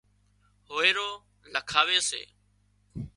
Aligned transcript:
هوئيرو 0.69 1.09
لکاوي 1.53 1.99
سي 2.09 2.21